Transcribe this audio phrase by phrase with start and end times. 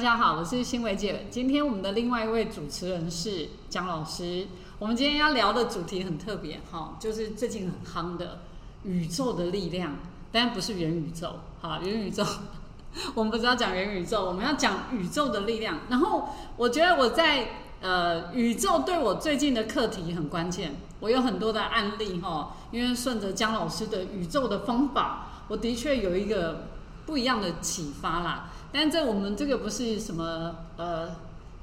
[0.00, 1.26] 大家好，我是新维姐。
[1.30, 4.46] 今天我们的另外一位主持人是姜老师。
[4.78, 8.38] 我们今天要聊的主题很特别，哈，就是最近很夯的
[8.82, 9.98] 宇宙的力量，
[10.32, 12.24] 但不是元宇宙，哈，元宇宙，
[13.14, 15.80] 我们不是要讲元宇宙，我们要讲宇宙的力量。
[15.90, 17.48] 然后我觉得我在
[17.82, 26.68] 呃宇宙对我最近的课题很关键，我有很多的案例，哈，因为顺着姜老师的宇宙的方法，我的确有一个
[27.04, 28.48] 不一样的启发啦。
[28.72, 31.08] 但在我们这个不是什么呃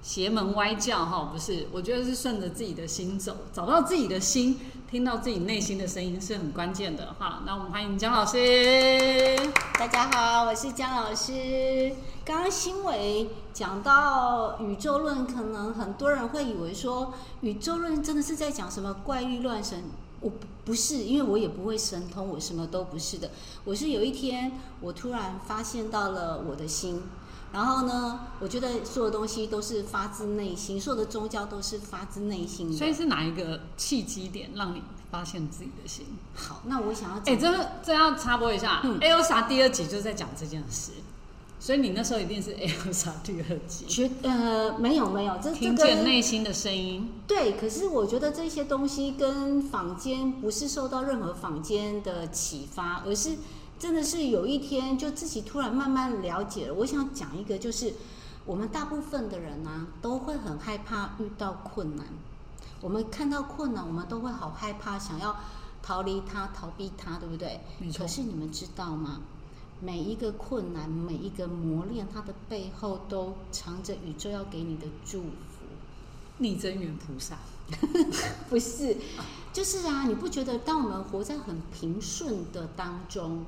[0.01, 4.59] 邪门歪教哈，不是，我觉得是顺着自己的心走，找到自己的心，
[4.91, 7.43] 听到自己内心的声音是很关键的哈。
[7.45, 9.35] 那我们欢迎姜老师。
[9.79, 11.93] 大家好，我是姜老师。
[12.25, 19.81] 刚刚新伟讲到宇宙论，可能很多人会以为说宇宙论真的是在讲什么怪力乱神。
[20.19, 20.31] 我
[20.65, 23.29] 不是，因为我也不会神通，我什么都不是的。
[23.63, 27.01] 我是有一天，我突然发现到了我的心，
[27.53, 32.77] 然后呢，我觉得所有东西都是发自内心，所有的宗教都是发自内心的。
[32.77, 36.05] 所以是哪一个契机点让你发现自己的心？
[36.33, 40.91] 好，那我想要哎，这这要插播一下，《A O 啥》第二集就在讲这件事。
[41.59, 47.11] 所以你那时候一定是 Elsa 第二集， 觉呃没有没有，这听见内心的声音。
[47.27, 53.37] 对，可是我觉得这些东西跟坊间不是受到任何坊间的启发，而是
[53.79, 56.73] 真的是有一天就自己突然慢慢了解了。
[56.75, 57.93] 我想讲一个，就是
[58.45, 62.05] 我们大部分的人呢都会很害怕遇到困难，
[62.81, 65.35] 我们看到困难，我们都会好害怕，想要
[65.81, 67.59] 逃离它、逃避它，对不对？
[67.79, 68.03] 没错。
[68.03, 69.21] 可是你们知道吗？
[69.79, 75.27] 每一个困难，每一个磨练，它的背后都藏着宇宙要给你的祝福。
[76.39, 77.37] 逆真元菩萨，
[78.49, 78.97] 不是，
[79.53, 83.45] 就是啊，你不觉得当我们活在很平顺的当中，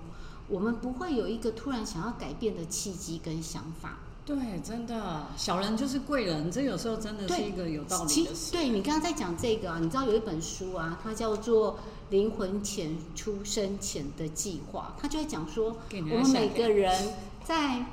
[0.47, 3.97] 我们不会有一个突然想要改变的契机跟想法？
[4.25, 8.51] 对，真的，小人就是贵人，这有时候真的是一个有道理的事。
[8.51, 11.79] 对你刚刚在讲这个啊，你知道有一本书啊，它叫做。
[12.09, 17.85] 灵魂前出生前的计划，他就会讲说，我们每个人在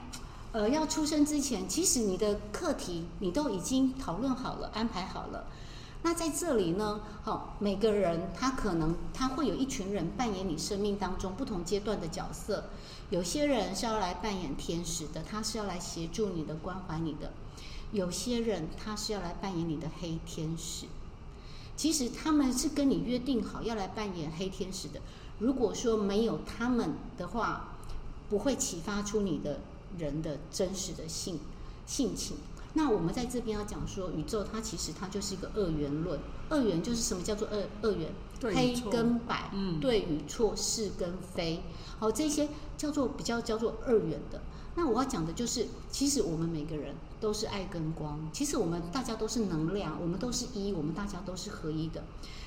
[0.53, 5.44] 呃要出生之前，其实你的课题你都已经讨论好了、安排好了。
[6.03, 12.65] 那在这里呢，好，每个人他可能他会有一群人扮演你生命当中不同阶段的角色。
[13.10, 17.28] 有些人是要来扮演天使的，他是要来协助你的、关怀你的；
[17.93, 20.87] 有些人他是要来扮演你的黑天使。
[21.77, 25.01] 其实他们是跟你约定好要来扮演黑天使的。
[25.39, 27.77] 如果说没有他们的话，
[28.31, 29.61] 不会启发出你的
[29.99, 31.39] 人的真实的性
[31.87, 32.39] 性情。
[32.73, 36.19] 那我们在这边要讲说，宇宙它其实它就是一个二元论。
[36.49, 38.13] 二元就是什么叫做二二元？
[38.43, 39.51] 黑跟白，
[39.81, 41.63] 对与错，是跟非。
[41.99, 44.43] 好，这些叫做比较叫做二元的。
[44.75, 52.04] 那我要讲的就是，其实我们每个人都是爱跟光，其实我们大家都是能量，我们都是一，我们大家都是合一的。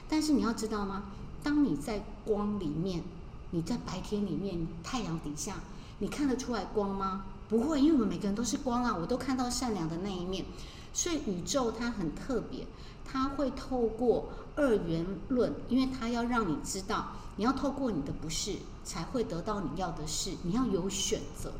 [0.07, 1.06] 但是你要知道吗？
[1.44, 3.03] 当你在光里面，
[3.52, 5.56] 你在白天里面，太阳底下，
[6.00, 7.25] 你看得出来光吗？
[7.47, 10.46] 不会，因为我们每个人都是光啊，我都看到善良的那一面。
[10.94, 12.68] 所以宇宙它很特别，
[13.06, 21.51] 它会透过二元论，因为它要让你知道，你要透过你的不是，才会得到你要的是，你要有选择。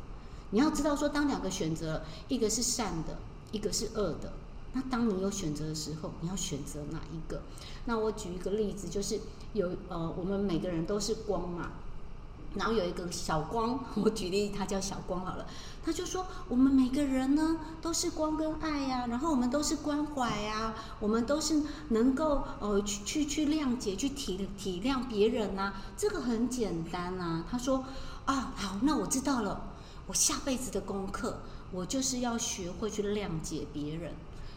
[0.50, 3.16] 你要知道，说当两个选择，一个是善的，
[3.52, 4.32] 一个是恶的，
[4.72, 7.40] 那当你有选择的时候，你要选择哪一个？
[7.84, 9.20] 那我举一个例子，就是
[9.52, 11.70] 有呃，我们每个人都是光嘛，
[12.54, 15.46] 然后有一个小光， 我举例，他叫小光好了，
[15.84, 27.44] 他就说我们每个人呢都是光跟爱呀，然后我们都是关怀呀，我们都是能够呃去去去谅解、去体体谅别人呐，这个很简单呐。
[27.48, 27.84] 他说
[28.24, 29.68] 啊，好，那我知道了。
[30.10, 31.38] 我下辈子的功课，
[31.70, 34.12] 我就是要学会去谅解别人。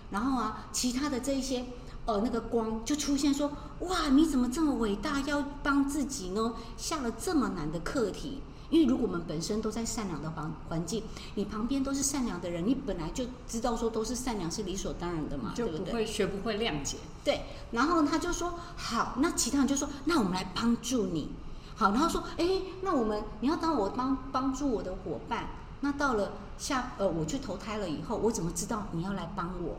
[0.09, 1.63] 然后啊，其他的这一些，
[2.07, 6.55] 呃，那个光就出现说：哇，你怎么这么伟大，要帮自己呢？
[6.75, 8.41] 下了这么难的课题。
[8.71, 11.03] 因为如果我们本身都在善良的环环境，
[11.35, 16.03] 你旁边都是善良的人，你本来就知道说都是善良是理所当然的嘛，对不对？
[16.03, 16.97] 学不会谅解。
[17.23, 17.41] 对。
[17.69, 21.29] 然后他就说：好，那其他人就说：那我们来帮助你。
[21.75, 25.47] 好，然后说，哎，那我们你要当我帮帮助我的伙伴，
[25.81, 29.75] 那到了下呃我去投胎了以后，我怎么知道你要来帮我？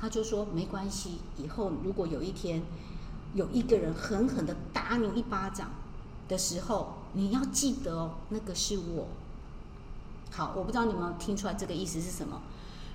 [0.00, 2.62] 他就说没关系，以后如果有一天
[3.34, 5.70] 有一个人狠狠的打你一巴掌
[6.28, 9.06] 的时候，你要记得哦，那个是我。
[10.30, 12.40] 好，我不知道你们听出来这个意思是什么？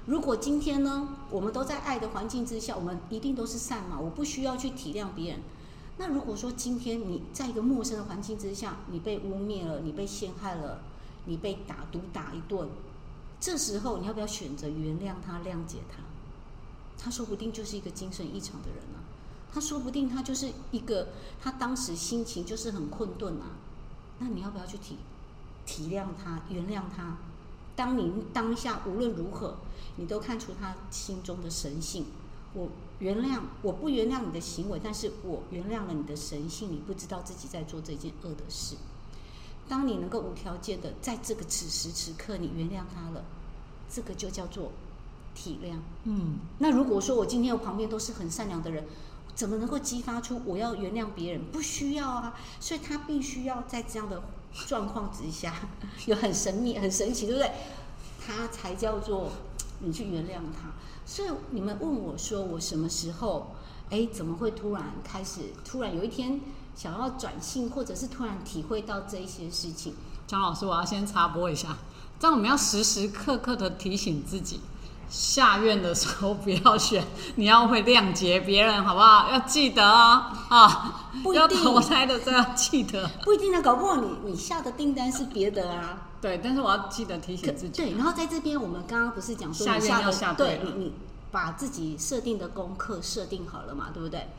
[0.05, 5.39] 如果今天呢，我们都在爱的环境之下，我们一定都是善嘛，我不需要去体谅别人。
[5.97, 10.81] 那如果说今天你在一个陌生的环境之下，你被污蔑了，你被陷害了，
[11.25, 12.67] 你被打毒打一顿，
[13.39, 16.03] 这时候你要不要选择原谅他、谅解他？
[16.97, 19.05] 他说不定就是一个精神异常的人啊，
[19.53, 21.09] 他说不定他就是一个
[21.41, 23.57] 他当时心情就是很困顿啊。
[24.19, 24.97] 那你要不要去体
[25.65, 27.17] 体谅他、原谅他？
[27.75, 29.57] 当你当下无论如何，
[29.97, 32.05] 你都看出他心中的神性。
[32.53, 32.69] 我
[33.03, 36.71] 原谅，我不原谅你的行为，但是我原谅了你的神性。
[36.71, 38.77] 你不知道自己在做这件恶的事。
[39.67, 43.25] 当你能够无条件的在这个此时此刻，你原谅他了，
[43.89, 44.71] 这个就叫做
[45.35, 45.75] 体谅。
[46.05, 48.85] 嗯，那如果说我今天我旁边都是很善良的人，
[49.35, 51.43] 怎么能够激发出我要原谅别人？
[51.51, 54.23] 不需要啊，所以他必须要在这样的
[54.65, 55.53] 状况之下，
[56.07, 57.51] 有很神秘、很神奇，对不对？
[58.25, 59.29] 他才叫做
[59.79, 60.71] 你去原谅他。
[61.05, 63.55] 所以你们问我说，我什么时候，
[63.89, 66.39] 哎，怎么会突然开始，突然有一天？
[66.75, 69.93] 想要转性，或者是突然体会到这一些事情，
[70.25, 71.77] 张老师，我要先插播一下，
[72.19, 74.59] 这样我们要时时刻刻的提醒自己，
[75.13, 77.05] 下院的时候不要选，
[77.35, 79.29] 你要会谅解别人，好不好？
[79.29, 81.11] 要记得啊啊！
[81.35, 86.07] 要投胎的都要记得，不一定啊，搞不好你你下的订单是别的啊。
[86.19, 87.83] 对，但是我要记得提醒自己。
[87.83, 90.93] 对，然后在这边我们刚刚不是讲说下院要下对，你你
[91.31, 94.29] 把自己设定的功课设定好了嘛，对不对？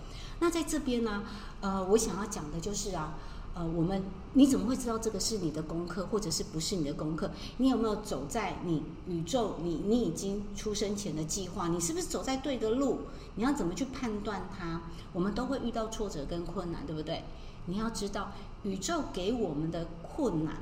[0.40, 1.22] 那在这边呢，
[1.60, 3.14] 呃，我想要讲的就是啊，
[3.54, 4.02] 呃，我们
[4.32, 7.30] 你怎么会知道这个是你的功课，或者是不是你的功课？
[7.58, 11.68] 你有没有走在你宇宙，你你已经出生前的计划？
[11.68, 13.02] 你是不是走在对的路？
[13.36, 14.82] 你要怎么去判断它？
[15.12, 17.22] 我们都会遇到挫折跟困难，对不对？
[17.66, 18.32] 你要知道，
[18.64, 20.56] 宇宙给我们的困难，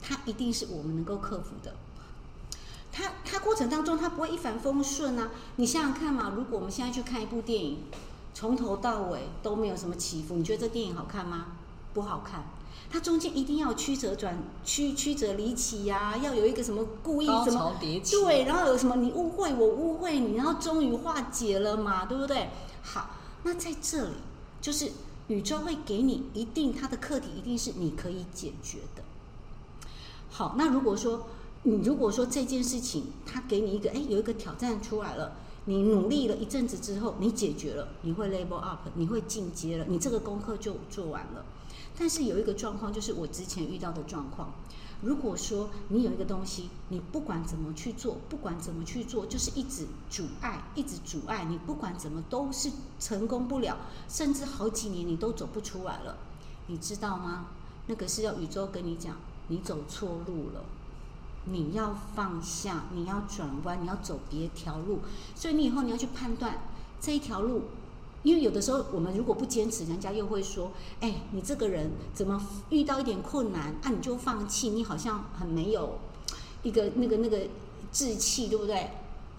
[0.00, 1.74] 它一定是我们能够克服的。
[2.90, 5.30] 它它过程当中，它不会一帆风顺啊！
[5.56, 7.78] 你想想看嘛，如果我们现在去看一部电影。
[8.36, 11.52] 从头到尾都没有什么起伏，你觉得这电影好看吗？
[11.94, 12.44] 不好看。
[12.90, 22.50] 它中间一定要曲折转曲曲折离奇呀，要有一个什么故意什么对，然后有什么你误会我误会你，然后终于化解了嘛，对不对？
[22.82, 23.10] 好，
[23.42, 24.14] 那在这里
[24.60, 24.92] 就是
[25.28, 29.02] 宇宙会给你一定它的课题，一定是你可以解决的。
[30.30, 31.26] 好，那如果说
[31.62, 35.36] 你如果说这件事情它给你一个哎有一个挑战出来了。
[35.66, 41.44] 你努力了一阵子之后，你解决了，你会 level up，你会进阶了，你这个功课就做完了。
[41.96, 44.52] 但是有一个状况，就是我之前遇到的状况。
[45.00, 53.76] 如果说你有一个东西，你不管怎么去做，不管怎么去做，就是一直阻碍，一直阻碍，你不管怎么都是成功不了，
[54.08, 56.16] 甚至好几年你都走不出来了，
[56.66, 57.46] 你知道吗？
[57.86, 59.16] 那个是要宇宙跟你讲，
[59.48, 60.64] 你走错路了。
[61.46, 65.00] 你要放下，你要转弯，你要走别条路。
[65.34, 66.58] 所以你以后你要去判断
[67.00, 67.64] 这一条路，
[68.22, 74.70] 因为有的时候我们如果不坚持，人家又会说：“哎，你这个人怎么遇到一点困难啊你就放弃？
[74.70, 75.98] 你好像很没有
[76.62, 77.40] 一个那个那个
[77.92, 78.90] 志气，对不对？”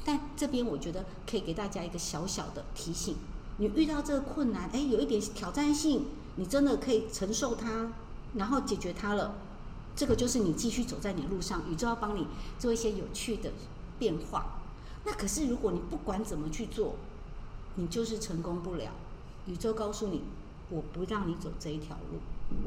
[0.06, 3.16] 但这边我觉得可以给大家一个小小的提醒：
[3.58, 6.06] 你遇到这个困难，哎，有一点挑战性，
[6.36, 7.88] 你真的可以承受它，
[8.36, 9.34] 然后解决它了。
[9.96, 12.28] 这个就是你继续走在你路上，宇宙要帮你
[12.60, 13.52] 做一些有趣的
[13.98, 14.62] 变化。
[15.06, 16.96] 那可是如果你不管怎么去做，
[17.76, 18.92] 你就是成功不了。
[19.46, 20.24] 宇宙告诉你，
[20.70, 22.20] 我不让你走这一条路，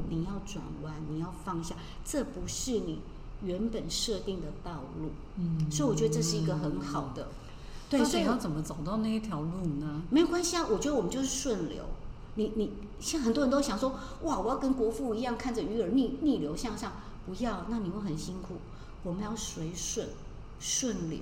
[0.09, 3.01] 你要转弯，你要放下，这不是你
[3.43, 5.11] 原本设定的道路。
[5.35, 7.27] 嗯，所以我觉得这是一个很好的。
[7.89, 10.01] 对，所以要怎么走到那一条路呢？
[10.09, 11.83] 没有关系啊，我觉得我们就是顺流。
[12.35, 16.93] 你你像很多人都想说，哇，我要跟国父一样，看着鱼儿逆逆流向上。
[17.25, 18.55] 不要，那你会很辛苦。
[19.03, 20.07] 我们要随顺
[20.59, 21.19] 顺流，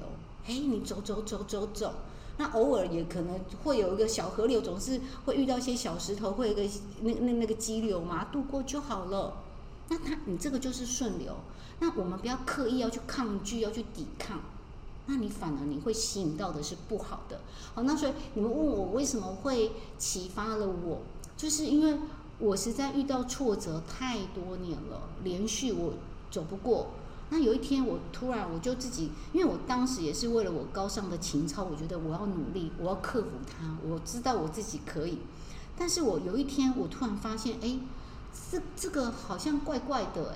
[0.48, 1.94] 哎，你走走走走走，
[2.38, 9.44] 那偶尔也可能会有一个小河流，总是会遇到一些小石头，会有一个那那那个激流嘛，渡过就好了。
[9.90, 11.36] 那它你这个就是顺流。
[11.80, 14.40] 那我们不要刻意要去抗拒，要去抵抗，
[15.06, 17.42] 那你反而你会吸引到的是不好的。
[17.76, 21.02] 好，那所以你们问我为什么会启发了我，
[21.38, 22.00] 就是因为。
[22.40, 25.94] 我实在遇到挫折太多年了，连续我
[26.30, 26.88] 走不过。
[27.30, 33.76] 那有一天我突然我就自己，因为我当时也是为了我高尚的情操，我觉得我要努力，我要克服它。
[33.84, 35.18] 我知道我自己可以，
[35.78, 37.80] 但是我有一天我突然发现，哎，
[38.50, 40.36] 这这个好像怪怪的，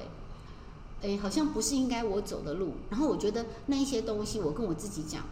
[1.01, 2.73] 哎，哎，好像不是应该我走的路。
[2.89, 5.23] 然后我觉得那一些东西，我跟我自己讲，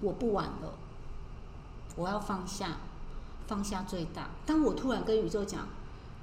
[0.00, 0.72] 我不玩了，
[1.96, 2.78] 我要放下。
[3.52, 4.30] 放下最大。
[4.46, 5.68] 当我突然跟宇宙讲，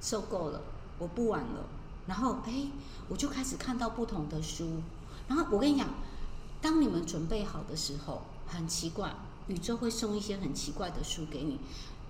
[0.00, 0.60] 受够了，
[0.98, 1.64] 我不玩了。
[2.08, 2.66] 然后，哎，
[3.08, 4.82] 我就开始看到不同的书。
[5.28, 5.90] 然后我跟你讲，
[6.60, 9.14] 当你们准备好的时候，很奇怪，
[9.46, 11.60] 宇宙会送一些很奇怪的书给你。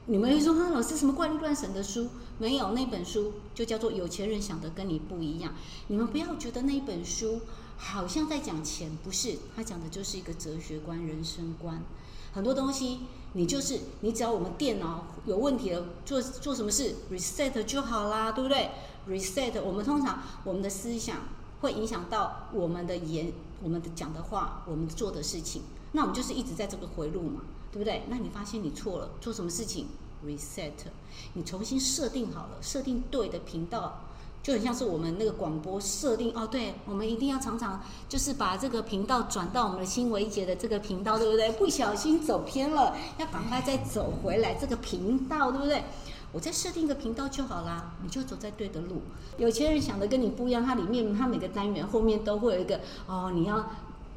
[0.06, 2.08] 你们会说啊，老师什么怪力乱神的书？
[2.38, 5.52] 没有，那本书就叫做《有钱人想的跟你不一样》。
[5.88, 7.42] 你们不要觉得那本书
[7.76, 11.82] 好像在讲钱，不是，他讲的就是一个哲学观、人生观。
[12.32, 13.00] 很多东西，
[13.32, 18.70] 你就是你只要我们电脑有问题了，做做什么事 reset 就好啦，对不对
[19.08, 21.18] ？reset，我们通常我们的思想
[21.60, 23.32] 会影响到我们的言、
[23.62, 27.42] 我们的讲的话、我们做的事情，那我们就是一直在这个回路嘛。
[27.72, 28.02] 对不对？
[28.08, 29.86] 那你发现你错了，做什么事情
[30.26, 30.72] ？reset，
[31.34, 34.06] 你重新设定好了，设定对的频道，
[34.42, 36.46] 就很像是我们那个广播设定哦。
[36.46, 41.50] 对，我们一定要常常就是把这个频道转到我们的新维杰的这个频道，对不对？
[41.52, 45.84] 不小心走偏了，要赶快再走回来这个频道，对不对？
[46.32, 49.02] 我再设定一个频道就好啦，你就走在对的路。
[49.36, 53.68] 有钱人想的跟你不一样，它里面它每个单元后面都会有一个哦，你要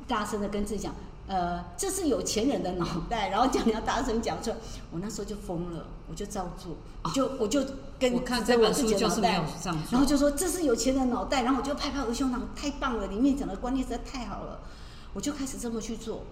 [0.08, 0.94] 大声的跟自己讲。
[1.26, 4.58] 呃，这是有钱人的脑袋，然后叫你要大声讲出来。
[4.92, 7.64] 我那时候就疯了，我就照做，我就我就
[7.98, 14.60] 跟我看这本书就是没有这样，然后就说这是有钱人脑袋，然后我就拍拍我的胸膛，太棒了，里面讲的观念实在太好了，
[15.14, 16.24] 我就开始这么去做。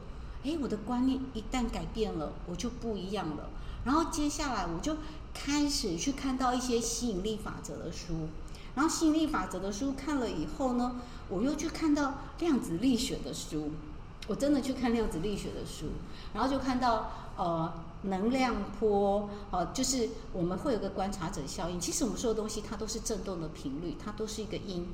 [0.44, 3.50] 哎，我的观念一旦改变了，我就不一样了。
[3.86, 4.98] 然后接下来我就
[5.34, 8.28] 开始去看到一些吸引力法则的书，
[8.76, 10.98] 然后吸引力法则的书看了以后呢，
[11.30, 13.72] 我又去看到量子力学的书。
[14.28, 15.88] 我真的去看量子力学的书，
[16.34, 17.74] 然后就看到呃
[18.04, 21.80] 能量波，呃就是我们会有个观察者效应。
[21.80, 24.88] 其实我们说的东西它都是振动的频率，它都是一个音。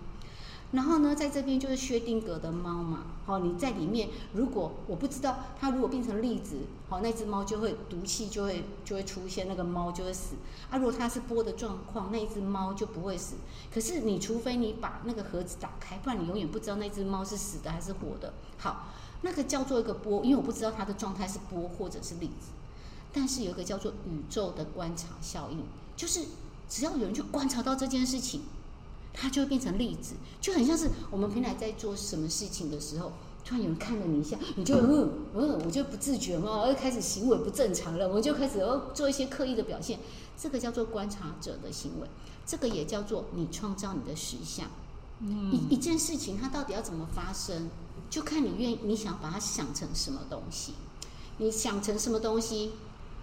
[0.72, 6.58] 然后呢，在这边就是薛定谔的猫嘛，好，你在里面，如果我不知道它如果变成粒子，
[6.90, 10.36] 好，那只猫就会毒气就会就会出现，那个猫就会死。
[10.70, 13.36] 啊，如果它是波的状况，那一只猫就不会死。
[13.74, 18.34] 可是你除非你把那个盒子打开，不然你永远不知道那只猫是死的还是活的。
[18.58, 18.88] 好。
[19.22, 22.52] 那个叫做一个波，因为我不知道它的状态是波或者是粒子，
[23.12, 25.64] 但是有一个叫做宇宙的观察效应，
[25.96, 26.22] 就是
[26.70, 28.42] 只要有人去观察到这件事情，
[29.14, 33.12] 它就会变成粒子，就很像是我们平常在做什么事情的时候，
[33.44, 40.00] 突然有人看了你一下，你就嗯嗯，我就不自觉嘛，而开始行为不正常了，我就开始哦做一些刻意的表现，
[40.38, 42.08] 这个叫做观察者的行为，
[42.46, 44.68] 这个也叫做你创造你的实相。
[45.52, 47.72] 一一件事情它到底要怎么发生？
[48.10, 50.74] 就看你愿，你想把它想成什么东西，
[51.38, 52.74] 你想成什么东西，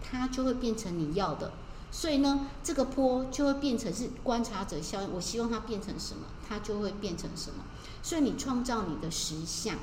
[0.03, 1.53] 它就会变成你要的。
[1.91, 5.13] 所以呢，这个坡就会变成是观察者效应。
[5.13, 7.65] 我希望它变成什么，它就会变成什么。
[8.03, 9.77] 所以你创造你的实相，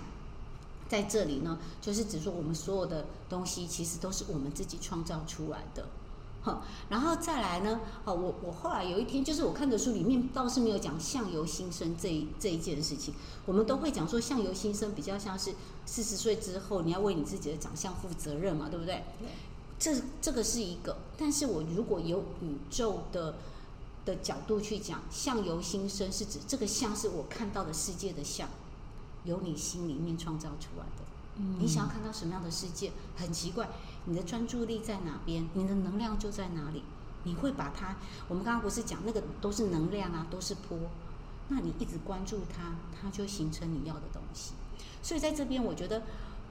[0.89, 5.87] 在这里呢，就是指说我们所有的东西其实都是我们自己创造出来的。
[6.43, 7.81] 好，然后再来呢？
[8.03, 13.13] 好，我我后来有一天，就是我看的书里面倒是没有讲相由心生这一这一件事情。
[13.45, 15.53] 我们都会讲说相由心生比较像是
[15.85, 19.03] 四十岁之后你要为你自己的长相负责任嘛，对不对？
[19.19, 19.29] 对。
[19.77, 23.35] 这这个是一个，但是我如果有宇宙的
[24.03, 28.49] 的角度去讲，相由心生是指这个相是我看到的世界的相，
[29.25, 31.03] 由你心里面创造出来的。
[31.35, 31.57] 嗯。
[31.59, 32.91] 你想要看到什么样的世界？
[33.15, 33.69] 很奇怪。
[34.05, 36.83] 你的专注力在哪边，你的能量就在哪里。
[37.23, 40.75] 你会把它，我们刚刚不是讲那个都是能量啊，都是波。
[41.49, 44.53] 那你一直关注它，它就形成你要的东西。
[45.03, 46.01] 所以在这边，我觉得，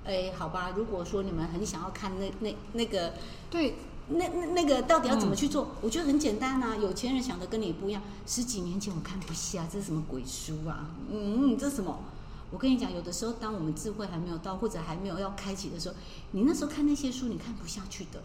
[0.04, 3.14] 哎，好吧，如果说你们很想要看那那那个，
[3.50, 3.74] 对，
[4.10, 5.70] 那那那个到底要怎么去做？
[5.80, 6.76] 我觉得很简单啊。
[6.76, 8.00] 有钱人想的跟你不一样。
[8.24, 10.90] 十几年前我看不下，这是什么鬼书啊？
[11.10, 11.98] 嗯，这是什么？
[12.50, 15.94] 我跟你讲，有的时候，当我们智慧还没有到，或者还没有要开启的时候，
[16.32, 18.20] 你那时候看那些书，你看不下去的。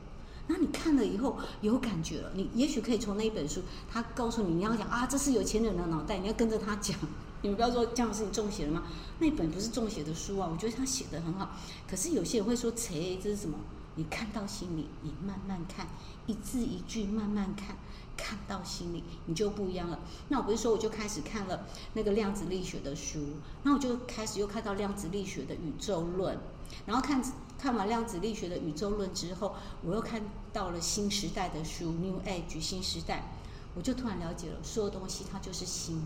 [0.48, 6.98] 那你看了以后有感觉了，你也许可以从那一本书，他告诉你，你要讲啊，这是有钱人的脑袋，你要跟着他讲。
[7.42, 8.84] 你们不要说这样是你中邪了吗？
[9.20, 11.52] 那本不是中邪的书啊，我觉得他写的很好。
[11.88, 13.58] 可是有些人会说，切，这是什么？
[13.96, 15.88] 你看到心里，你慢慢看，
[16.26, 17.78] 一字一句慢慢看。
[18.18, 20.00] 看到心里，你就不一样了。
[20.30, 23.20] 那我不是说我就开始看了那个量子力学的书，
[23.64, 26.38] 那我就开始又看到量子力学的宇宙论，
[26.86, 27.22] 然后看
[27.58, 33.32] 看完量子力学的宇宙论之后，我又看到了新时代的书 New Age 新时代，
[33.76, 36.04] 我就突然了解了，所有东西它就是心，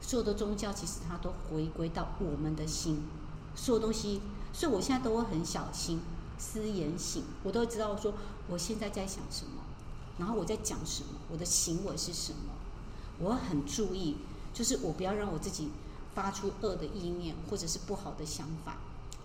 [0.00, 3.02] 所有的宗教其实它都回归到我们的心，
[3.54, 4.20] 所有东西，
[4.52, 6.00] 所以我现在都会很小心，
[6.38, 8.14] 思言行，我都知道说
[8.48, 9.63] 我现在在想什么。
[10.18, 11.08] 然后我在讲什么？
[11.30, 12.52] 我的行为是什么？
[13.18, 14.16] 我很注意，
[14.52, 15.68] 就是我不要让我自己
[16.14, 18.76] 发出恶的意念或者是不好的想法。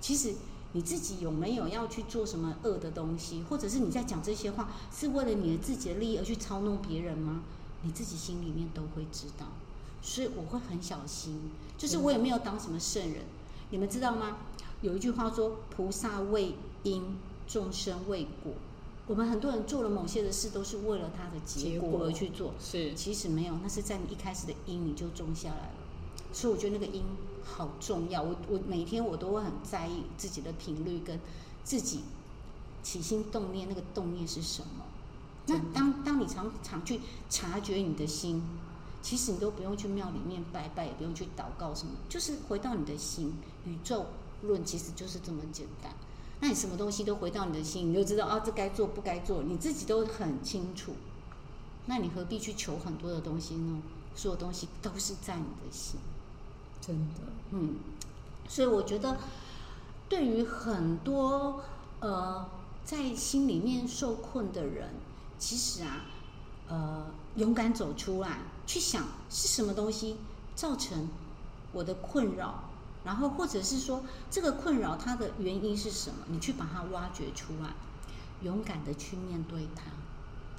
[0.02, 0.36] 其实
[0.74, 7.42] 你自己有没有要去做什么恶的东西，或者是你在讲这些话是为了你的自己的利益而去操弄别人吗？
[7.82, 9.48] 你自己心里面都会知道。
[10.02, 13.26] 所以我会很小心，就是我也没有当什么圣人。
[13.72, 14.38] 你们知道吗？
[14.82, 17.18] 有一句话说：“菩萨为因，
[17.48, 18.54] 众生为果。”
[19.10, 22.54] 我们很多人做了某些的事，都是为了它的结果而去做。
[22.62, 25.74] 是，其实没有，那是在你一开始的因你就种下来了。
[26.32, 27.04] 所以我觉得那个因
[27.44, 28.22] 好重要。
[28.22, 31.20] 我我每天我都会很在意自己的频率跟
[31.64, 32.02] 自己
[32.84, 34.86] 起心动念那个动念是什么。
[35.48, 37.02] 那当当你常常去
[37.32, 38.44] 察觉你的心，
[39.02, 43.34] 其实你都不用去庙里面拜拜，也不用去祷告什么，就是回到你的心。
[43.66, 44.06] 宇宙
[44.44, 45.92] 论其实就是这么简单。
[46.42, 50.94] 那你什么东西都回到你的心，你就知道啊，这该做不该做，你自己都很清楚。
[51.86, 53.82] 那你何必去求很多的东西呢？
[54.16, 56.00] 所有东西都是在你的心，
[56.82, 57.76] 真的，嗯。
[58.48, 59.18] 所以我觉得，
[60.08, 61.62] 对于很多
[62.00, 62.50] 呃
[62.84, 64.90] 在心里面受困的人，
[65.38, 66.06] 其实啊，
[66.68, 67.06] 呃，
[67.36, 70.18] 勇敢走出来，去想是什么东西
[70.56, 71.08] 造成
[71.72, 72.69] 我的困扰。
[73.10, 76.18] 然后，或者是说，这个困扰它的原因是什么？
[76.28, 77.74] 你去把它挖掘出来，
[78.44, 79.82] 勇敢的去面对它，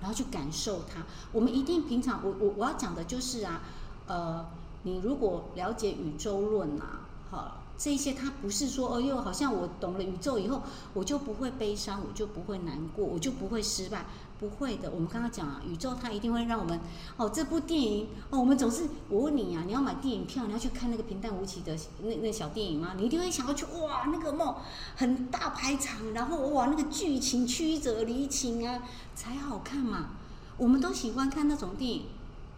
[0.00, 1.04] 然后去感受它。
[1.30, 3.60] 我们一定平常，我我我要讲的就是啊，
[4.08, 4.44] 呃，
[4.82, 7.59] 你如果了解宇宙论啊，好。
[7.82, 14.04] 这些，它不是说，哦哟，好像我懂了宇宙以后，我就不会悲伤，我就不会难过，我就不会失败，
[14.38, 14.90] 不会的。
[14.90, 16.78] 我们刚刚讲啊，宇宙它一定会让我们，
[17.16, 22.92] 哦，这部电影，哦，我们总是，我问你呀，你要买电影票，你要去看那个平淡无奇的那那小电影吗？
[22.98, 24.54] 你一定会想要去，哇，那个梦
[24.96, 28.82] 很大排场，然后哇，那个剧情曲折离情啊，
[29.14, 30.10] 才好看嘛。
[30.58, 32.02] 我们都喜欢看那种电影，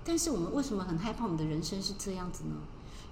[0.04, 2.56] 但是我们为什么很害怕我们的人生是这样子呢？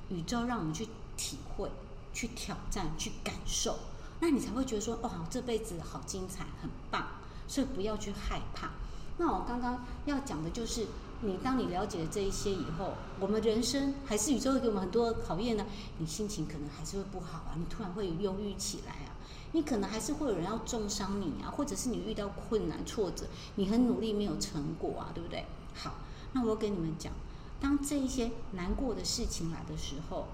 [0.08, 1.70] 宇宙让我们去体会。
[2.12, 3.76] 去挑战，去感受，
[4.20, 7.06] 那你才会觉得说，哦，这辈子好精彩，很棒。
[7.48, 8.70] 所以不要去害怕。
[9.18, 10.86] 那我刚刚要讲的就是，
[11.20, 15.66] 你当你了解了这一些以后，我们人生还是宇宙会给我们很多考验呢。
[15.98, 19.10] 你心情可能还是会不好啊，你突然会忧郁起来啊，
[19.50, 23.26] 你可能还是会有人要重伤你啊，或者是你遇到困难挫折，
[23.56, 25.44] 你很努力没有成果啊，对不对？
[25.74, 25.94] 好，
[26.32, 27.12] 那我跟你们讲，
[27.60, 30.28] 当这一些难过的事情来的时候。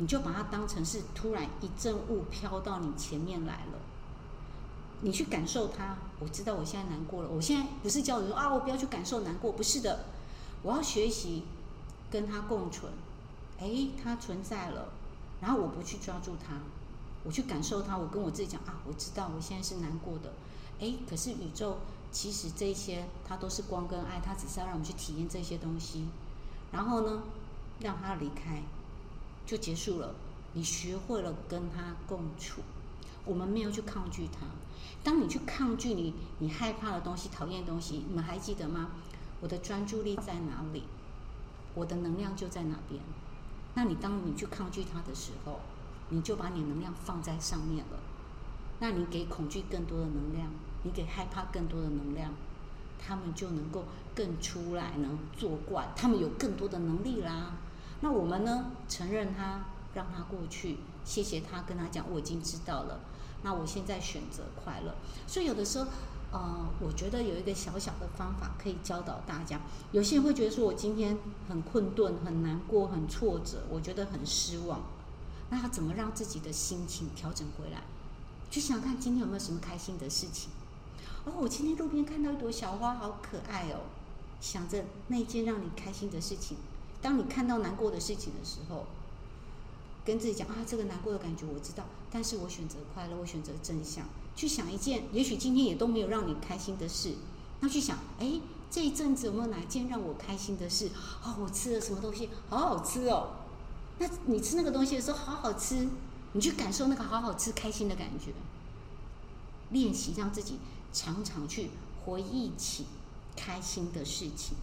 [0.00, 3.78] 你就把它当成是突然一阵雾飘到你前面来了，
[5.02, 5.94] 你去感受它。
[6.18, 10.06] 我知道我现在难过了，我现在不是叫人说啊，我不要去感受难过，不是的，
[10.62, 11.44] 我要学习
[12.10, 12.90] 跟它共存。
[13.58, 14.88] 哎，它存在了，
[15.42, 16.54] 然后我不去抓住它，
[17.22, 17.98] 我去感受它。
[17.98, 20.32] 我跟我自己讲啊，我知道我现在是难过的。
[20.80, 21.76] 哎，可是宇宙
[22.10, 26.08] 其实这些它都是光跟爱，它只是要让我们去体验这些东西，
[26.72, 27.22] 然后呢，
[27.80, 28.62] 让它离开。
[29.50, 30.14] 就结束了，
[30.52, 32.60] 你学会了跟他共处，
[33.24, 34.46] 我们没有去抗拒他。
[35.02, 38.90] 当你去抗拒你你害怕的东西、讨厌的东西，你们还记得吗？
[39.40, 40.84] 我的专注力在哪里，
[41.74, 43.02] 我的能量就在哪边。
[43.74, 45.58] 那你当你去抗拒他的时候，
[46.10, 47.98] 你就把你能量放在上面了。
[48.78, 50.46] 那你给恐惧更多的能量，
[50.84, 52.32] 你给害怕更多的能量，
[53.00, 53.84] 他们就能够
[54.14, 57.56] 更出来能作怪，他们有更多的能力啦。
[58.00, 58.72] 那我们呢？
[58.88, 63.00] 承认他，让他过去，谢谢他，跟他讲我已经知道了。
[63.42, 64.94] 那我现在选择快乐。
[65.26, 65.86] 所以有的时候，
[66.32, 69.60] 呃，我觉得有一个小小的方法可以教导大家。
[69.92, 74.80] 有些人会觉得说我今天很困顿、很难过、很挫折，我觉得很失望。
[75.50, 77.82] 那他怎么让自己的心情调整回来？
[78.50, 80.50] 去想看今天有没有什么开心的事情。
[81.24, 83.80] 哦，我今天路边看到一朵小花，好可爱哦。
[84.40, 86.56] 想着那件让你开心的事情。
[87.02, 88.86] 当你看到难过的事情的时候，
[90.04, 97.14] 跟自己讲啊，这个难过的感觉我知道，但是我选择快乐，我选择正向，去想一件也许今天也都没有让你开心的事，
[97.60, 100.90] 那去想，哎，这一阵子有没有哪件让我开心的事？
[101.22, 103.30] 哦，我吃了什么东西，好好吃哦。
[103.98, 105.88] 那你吃那个东西的时候，好好吃，
[106.32, 108.32] 你去感受那个好好吃、开心的感觉，
[109.70, 110.58] 练习让自己
[110.92, 111.70] 常常去
[112.04, 112.86] 回忆起
[113.36, 114.56] 开心的事情。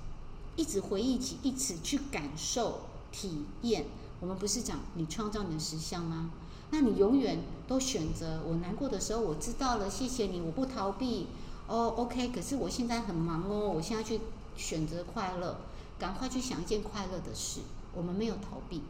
[0.58, 2.82] 一直回忆起，一直去感受、
[3.14, 3.86] 体验。
[4.20, 6.32] 我们不是讲你创造你的实相吗？
[6.72, 11.28] 那你永远都选择我难过的时候，我知道了，谢谢你，我不逃避。
[11.68, 12.30] 哦，OK。
[12.30, 14.20] 可是我现在很忙哦，我现在去
[14.58, 15.58] 选择快乐，
[16.00, 17.62] 赶快去想一件快乐的事。
[17.94, 18.82] 我们没有逃避。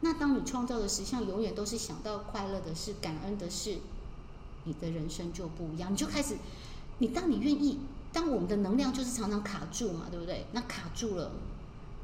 [0.00, 3.78] 那当你创造的实相永远都是想到快乐的事、感恩的事，
[4.64, 5.92] 你的人生就不一样。
[5.92, 6.36] 你就开始，
[6.98, 7.78] 你当你愿意。
[8.14, 10.46] 当我们的能量就是常常卡住嘛，对不对？
[10.52, 11.32] 那卡住了，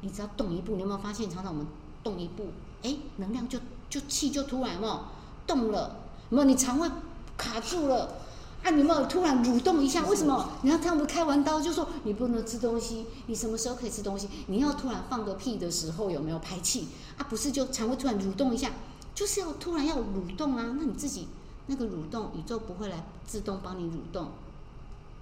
[0.01, 1.65] 你只要动一步，你有没有发现，常常我们
[2.03, 2.47] 动一步，
[2.83, 3.57] 哎，能量就
[3.89, 5.05] 就气就突然哦
[5.47, 5.95] 动了，
[6.29, 6.43] 没有？
[6.43, 6.91] 你肠胃
[7.37, 8.17] 卡住了，
[8.61, 10.05] 啊，你有没有突然蠕动一下？
[10.05, 10.49] 为什么？
[10.63, 14.27] 你看他们开完刀就说你不能吃东西，你什么时候可以吃东西？
[14.47, 16.89] 你要突然放个屁的时候有没有排气？
[17.17, 18.69] 啊，不是就肠胃突然蠕动一下，
[19.15, 20.75] 就是要突然要蠕动啊？
[20.77, 21.29] 那你自己
[21.67, 24.27] 那个蠕动，宇宙不会来自动帮你蠕动。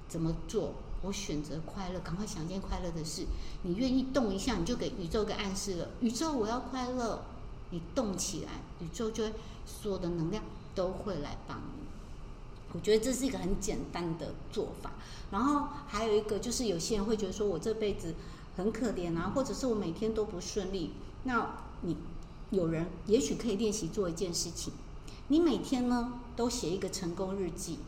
[0.10, 0.74] 怎么做？
[1.02, 3.26] 我选择快乐，赶快想件快乐的事。
[3.64, 5.88] 你愿意动一下，你就给宇宙个暗示了。
[6.02, 7.24] 宇宙，我要快乐，
[7.70, 9.34] 你动起来，宇宙就会
[9.66, 10.44] 所有的能量
[10.76, 11.86] 都会来帮你。
[12.74, 14.92] 我觉得这是一个很简单的做法。
[15.32, 18.16] 然后还有一个就是，有些人会觉得说我这辈子
[18.58, 20.92] 很可怜啊，或者是我每天都不顺利。
[21.24, 21.96] 那你
[22.50, 24.74] 有人也许可以练习做一件事情，
[25.30, 27.80] 你每天呢都写一个成功日记。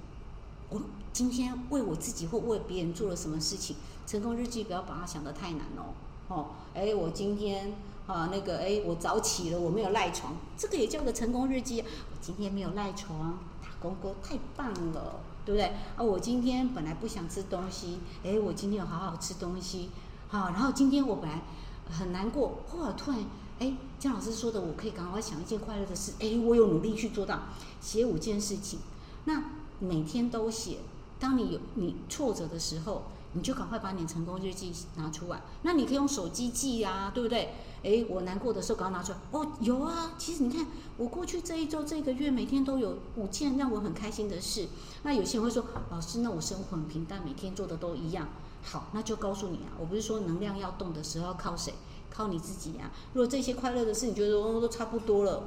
[0.72, 0.82] 我
[1.12, 3.76] 今天为我自己或为别人做了什么事情？
[4.08, 5.94] 成功日记不要把它想得太难哦。
[6.30, 7.74] 哦，哎，我今天
[8.08, 11.82] 啊，那个，哎，我早起了，我没有赖床，这个也叫个成功日记。
[11.82, 15.66] 我今天没有赖床，打工哥太棒了，对不对？
[15.98, 19.90] 啊，我今天本来不想吃东西，哎，我今天有好好吃东西，
[20.30, 21.42] 好，然后今天我本来
[21.90, 23.20] 很难过，后来突然，
[23.60, 27.40] 哎，姜老师说的，我可以赶快想一件快乐的事，哎，我有努力去做到，
[27.82, 28.80] 写五件事情，
[29.26, 29.44] 那。
[29.82, 30.78] 每天都写，
[31.20, 35.42] 当你有你挫折的时候，你就赶快把你成功日记拿出来。
[35.64, 37.56] 那你可以用手机记啊，对不对？
[37.82, 39.18] 诶，我难过的时候赶快拿出来。
[39.32, 40.68] 哦，有啊，其实你看，
[40.98, 44.68] 我过去这一周、这个月，每天都有五件让我很开心的事。
[45.02, 48.30] 那有些人会说，老师，那我生活很平淡，每天做的都一样。
[48.62, 51.74] 好，那就告诉你啊，我不是说能量要动的时候要靠谁？
[52.12, 52.92] 靠你自己呀。
[53.14, 55.42] 如果这些快乐的事你觉得都差不多了。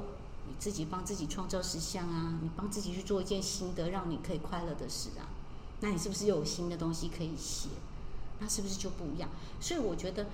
[0.47, 2.37] 你自己帮自己创造实相啊！
[2.41, 5.25] 你帮自己去做一件新的让你可以快乐的事啊！
[5.81, 7.69] 那你是不是又有新的东西可以写？
[8.39, 9.29] 那是不是就不一样？
[9.59, 10.27] 所以我觉得，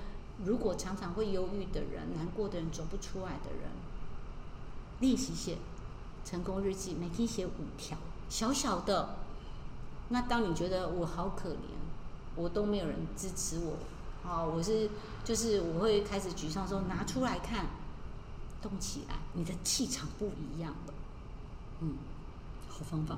[0.46, 3.70] 如果常常会忧郁的人、难过的人、走不出来的人，
[5.00, 5.58] 练习写
[6.26, 7.98] 成功日记，每天写五条，
[8.30, 9.16] 小小的。
[10.10, 11.78] 那当你觉得我好可怜，
[12.36, 14.90] 我都没有人支持我，啊，我是
[15.24, 17.68] 就是我会开始沮丧说，拿出来看。
[18.62, 20.94] 动起来，你的气场不一样了。
[21.82, 21.96] 嗯，
[22.70, 23.18] 好方法。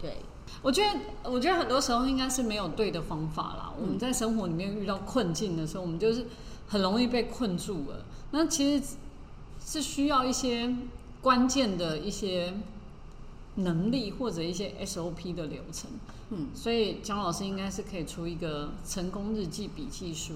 [0.00, 0.18] 对，
[0.60, 3.72] 我觉得，我觉得很多时候应该是没有对的方法啦。
[3.80, 6.26] 我们在生活里面遇到困境的时候，我们就是
[6.68, 8.04] 很容易被困住了。
[8.32, 8.86] 那其实
[9.64, 10.74] 是需要一些
[11.22, 12.52] 关键的一些
[13.54, 15.90] 能力或者一些 SOP 的流程。
[16.30, 20.34] 嗯，所以姜老师应该是可以出一个成功日记笔记书。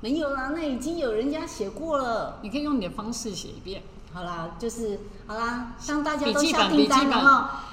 [0.00, 2.38] 没有啦，那已经有人家写过了。
[2.42, 3.82] 你可以用你的方式写一遍。
[4.12, 7.64] 好啦，就是好啦，当大家都下订单了哈，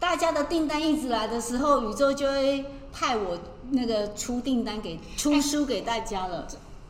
[0.00, 3.38] 大家的订单一直来的时候，宇宙就会派我
[3.70, 6.46] 那个出订单给出书给大家了。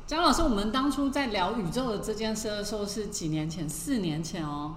[0.06, 3.68] 张老师，我们当初在聊宇宙的这件事的时候是几年前？
[3.68, 4.74] 四年前哦，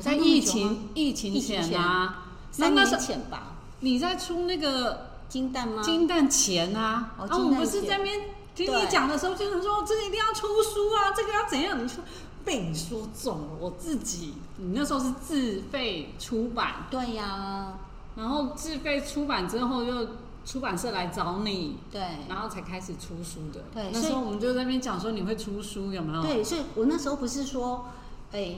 [0.00, 3.54] 在疫情疫情前啊，三年前吧。
[3.80, 5.82] 你在出那个金蛋吗？
[5.82, 8.20] 金蛋前啊，啊，我们不是在边。
[8.54, 11.82] 听你讲的时候，就是说这个一定要出书啊，这个要怎样？
[11.82, 12.02] 你说
[12.44, 17.78] 被你说中了，我自己，你那时候是自费出版，对呀，
[18.16, 20.08] 然后自费出版之后，又
[20.44, 23.62] 出版社来找你，对，然后才开始出书的。
[23.72, 26.22] 对，那时候我们就在那边讲说你会出书，有没有？
[26.22, 27.86] 对，所以我那时候不是说，
[28.32, 28.56] 哎，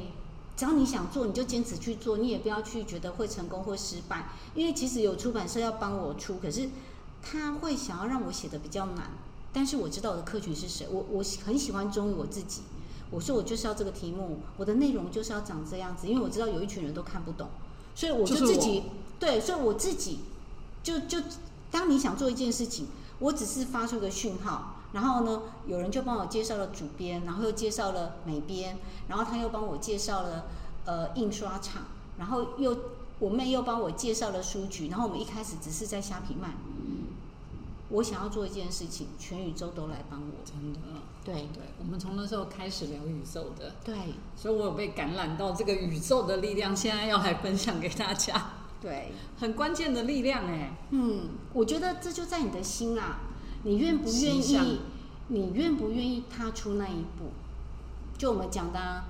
[0.57, 6.71] 只要你想做，你就坚持去做，你也不要去觉得会成功或失败，因为其实有出版社要帮我出，可是
[7.21, 9.11] 他会想要让我写的比较难。
[9.53, 12.63] 但是我知道我的客群是谁，我我很喜欢忠于我自己。
[13.11, 17.49] 我说我就是要这个题目，我的内容就是要长这样子，因为我知道有一群人都看不懂，
[17.95, 18.85] 所以我就自己
[19.21, 20.21] 对，所以我自己
[20.83, 21.19] 就就
[21.71, 22.87] 当你想做一件事情，
[23.19, 30.47] 我只是发出个讯号，然后呢，有人就帮我介绍了主编，然后又介绍了美编，然后他又帮我介绍了
[30.87, 31.83] 呃印刷厂，
[32.17, 32.75] 然后又
[33.19, 36.55] 我妹又帮我介绍了书局，然后我们一开始只是在虾皮卖。
[37.93, 40.81] 我想要做一件事情，全宇宙都来帮我，真的。
[41.25, 43.95] 对对，我们从那时候开始聊宇宙的，对，
[44.35, 48.55] 所以我有被感染到这个宇宙的力量，现在要来分享给大家。
[48.81, 50.77] 对，很关键的力量哎。
[50.91, 53.21] 嗯，我觉得这就在你的心啊，
[53.63, 54.81] 你愿不愿意？
[55.29, 57.31] 你愿不愿意踏出那一步？
[58.19, 59.05] 就我们讲的，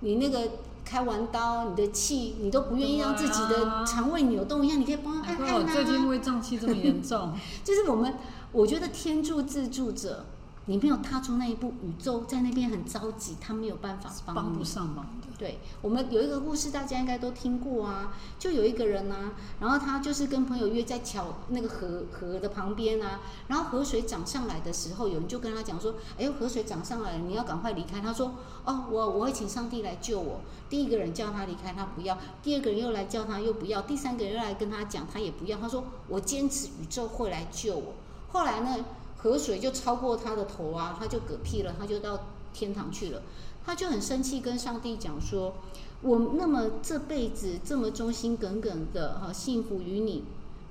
[0.00, 0.48] 你那个。
[0.90, 5.72] 开完刀，你的气你都不愿意让自己的肠胃扭动一下，你可以帮他按按啊。
[5.72, 8.12] 最近胃胀气这么严重，就是我们，
[8.50, 10.26] 我觉得天助自助者。
[10.66, 15.28] 你没有踏出那一步，宇宙在那边很着急，他没有办法帮帮不上忙的。
[15.38, 18.12] 对我们有一个故事，大家应该都听过啊。
[18.38, 35.58] 就有一个人呢，然后他就是跟朋友约在桥那个河河的旁边啊，然后河水涨上来的时候，有人就跟他讲说：“哎呦，河水涨上来了，你要赶快离开。”他说：“哦，我我会请上帝来救我。”第一个人叫他离开，他不要；第二个人又来叫他，又不要；第三个人又来跟他讲，他也不要。
[35.58, 37.94] 他说：“我坚持，宇宙会来救我。”
[38.32, 38.76] 后来呢？
[39.22, 42.20] 河水就超过他的头啊，他就嗝屁了，他就到
[42.52, 43.22] 天堂去了。
[43.64, 45.54] 他就很生气，跟上帝讲说
[46.00, 50.24] ：“我那么这辈子这么忠心耿耿的哈，幸福于你，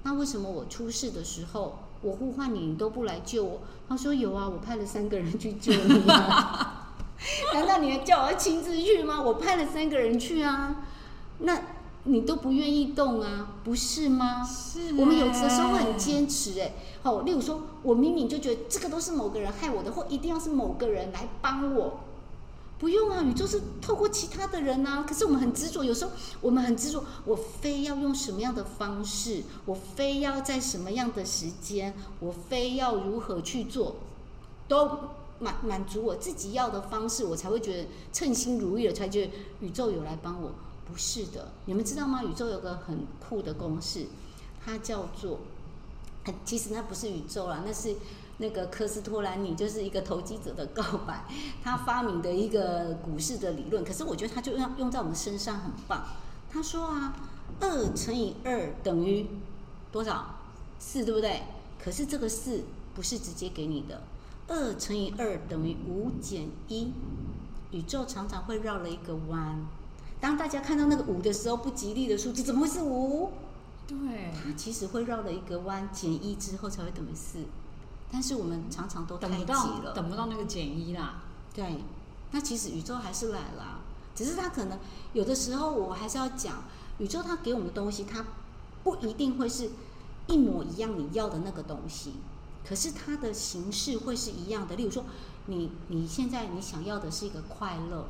[0.04, 3.60] 那为什么我出事的时候我呼唤你，你都不来救我。
[3.88, 6.96] 他说有啊，我派了三个人去救你啊。
[7.54, 9.22] 难道你还叫我亲自去吗？
[9.22, 10.88] 我派了三个人去啊，
[11.40, 11.62] 那
[12.06, 14.44] 你都不愿意动啊，不是吗？
[14.44, 14.94] 是。
[14.96, 22.00] 我们有的时候会很坚持，哎，好，例如说，我明明就觉得这个都是某个人害我的，或一定要是某个人来帮我。
[22.80, 25.04] 不用啊，宇宙是透过其他的人啊。
[25.06, 33.98] 可是我们很执着，有时候我们很执着，我非要用什么样的方式，我非要在什么样的时间，我非要如何去做，
[34.70, 34.98] 都
[35.40, 40.52] 满满足我自己要的方式，我才会觉得称心如意了，才觉得宇宙有来帮我。
[40.92, 42.24] 不是的，你们知道吗？
[42.24, 44.08] 宇宙有个很酷的公式，
[44.64, 45.40] 它叫做，
[46.44, 47.96] 其实那不是宇宙啦，那是。
[48.42, 51.26] 那个科斯托兰尼就是一个投机者的告白，
[51.62, 53.84] 他发明的一个股市的理论。
[53.84, 56.06] 可是我觉得他就用用在我们身上很棒。
[56.50, 57.14] 他说啊，
[57.60, 59.28] 二乘以二等于
[59.92, 60.38] 多少？
[60.80, 61.42] 四，对不对？
[61.84, 62.64] 可是这个四
[62.96, 64.02] 不是直接给你的。
[64.48, 66.94] 二乘以二等于五减一。
[67.72, 69.68] 宇宙常常会绕了一个弯。
[70.22, 73.32] 当大家看到那个五的时候，不吉利的数字怎么会是五？
[73.88, 77.40] 对，它其实会绕了一个弯，减一之后才会等于四。
[78.12, 79.52] 但是我们常常都太急
[79.84, 81.22] 了，等不到那个减一啦。
[81.54, 81.84] 对，
[82.32, 83.82] 那其实宇宙还是来了，
[84.14, 84.78] 只是它可能
[85.14, 86.64] 有的时候，我还是要讲，
[86.98, 88.26] 宇宙它给我们的东西，它
[88.84, 89.72] 不一定会是
[90.28, 92.14] 一模一样你要的那个东西，
[92.68, 94.76] 可是它的形式会是一样的。
[94.76, 95.06] 例如说，
[95.46, 98.08] 你你现在你想要的是一个快乐，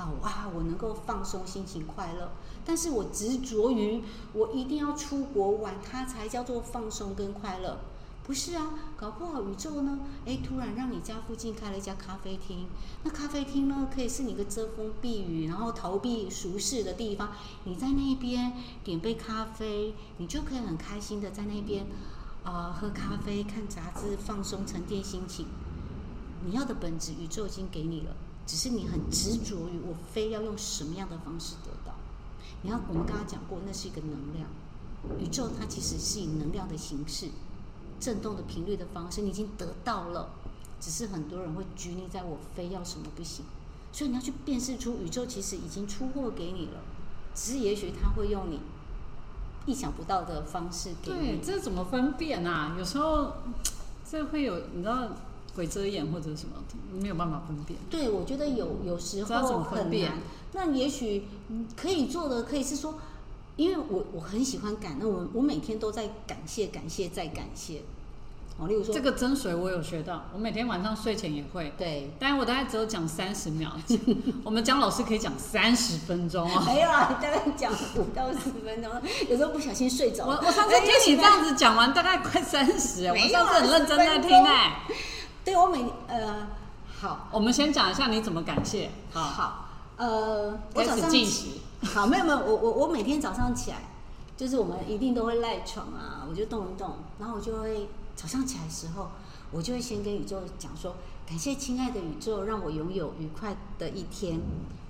[0.00, 2.32] 啊哇，我能够放松心情快乐，
[2.64, 7.78] 但是我执着于我一定要出国玩，它才叫做放松跟快乐。
[8.22, 9.98] 不是啊，搞不好宇宙呢？
[10.24, 12.66] 哎，突然让你家附近开了一家咖啡厅。
[13.02, 17.30] 那咖啡厅呢，可以是你个遮风避雨，然后逃避俗世的地方。
[17.64, 18.52] 你在那边
[18.84, 21.86] 点杯咖啡，你就可以很开心的在那边，
[22.44, 25.46] 呃，喝咖啡、看杂志、放松、沉淀心情。
[26.44, 28.14] 你要的本质，宇宙已经给你了，
[28.50, 31.94] 只是你很执着于我非要用什么样的方式得到。
[32.62, 34.48] 你看，我们刚刚讲过，那是一个能量。
[35.20, 37.28] 宇宙它其实是以能量的形式。
[38.00, 40.30] 震动的频率的方式，你已经得到了，
[40.80, 43.44] 只是很多人会拘泥在我非要什么不行，
[43.92, 46.80] 所以你要去辨识出宇宙其实已经出货给你了，
[47.36, 48.58] 只是也许他会用你
[49.64, 51.18] 意想不到的方式给你。
[51.18, 52.74] 对，这怎么分辨啊？
[52.76, 53.34] 有时候
[54.04, 55.08] 这会有你知道
[55.54, 56.54] 鬼遮眼或者什么，
[57.00, 57.78] 没有办法分辨。
[57.90, 60.18] 对，我觉得有有时候很难。
[60.52, 61.24] 那也许
[61.76, 62.94] 可以做的，可以是说。
[63.56, 67.82] 因为我我很喜欢感恩，我我每天都在感谢感谢再感谢。
[68.58, 71.70] 哦，例如说这个真水我有学到，我每天晚上睡前也会。
[71.76, 73.70] 对，但是我大概只有讲三十秒，
[74.44, 76.62] 我们姜老师可以讲三十分钟哦。
[76.64, 78.90] 没有啊，大概讲五到十分钟，
[79.28, 80.24] 有时候不小心睡着。
[80.24, 84.86] 我我上次听你这样子讲完，大概快三十，我上次很认真在听哎。
[85.44, 86.46] 对我每呃
[87.00, 88.90] 好，我们先讲一下你怎么感谢。
[89.12, 91.10] 好，呃，我早上。
[91.82, 93.78] 好，没有没有，我我我每天早上起来，
[94.36, 99.08] 就是我们一定都会赖床啊，我就动一动，然后我就会早上起来的时候，
[99.50, 100.94] 我就会先跟宇宙讲说，
[101.26, 104.38] 感谢亲爱的宇宙，让我拥有愉快的一天，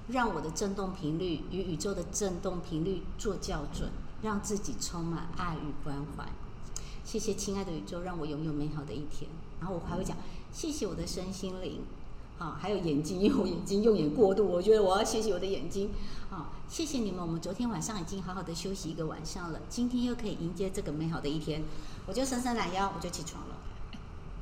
[0.08, 3.88] 让我的振动频率与宇宙的振动频率做校准，
[4.22, 6.24] 让自己充满爱与关怀。
[7.04, 9.30] 谢谢亲爱的宇宙，让我拥有美好的一天。
[9.60, 10.16] 然后我还会讲，
[10.52, 11.82] 谢谢我的身心灵。
[12.38, 15.90] 啊，还有眼睛，因为我眼睛用眼过度，我觉得我要谢谢我的眼睛。
[16.30, 21.62] 啊，谢谢你们，我们昨天晚上已经好好的休息一个晚上了，今天又可以迎接这个美好的一天，
[22.06, 23.56] 我就伸伸懒腰，我就起床了。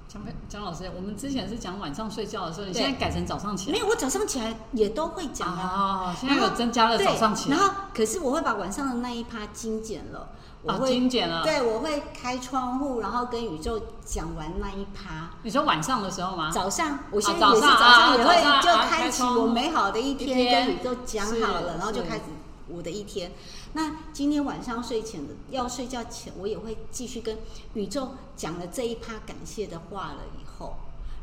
[0.06, 3.72] 江江老师，我们之前是讲晚上睡觉的时候，你现在改成早上起来？
[3.72, 6.16] 没有，我早上起来也都会讲啊。
[6.18, 10.28] 现在有增加了早上起来，然后可是我会把晚上的那一趴精简了。
[10.68, 11.42] 啊，精简了。
[11.42, 15.30] 对，我会开窗户，然后跟宇宙讲完那一趴。
[15.42, 16.50] 你说晚上的时候吗？
[16.50, 22.24] 早上，我现在也是早上也会就开启我美好的一天，跟宇宙讲好了，然后就开始
[22.68, 23.32] 我的一天。
[23.72, 27.38] 那今天晚上睡前的要睡觉前，我也会继续跟
[27.72, 30.76] 宇宙讲了这一趴感谢的话了以后，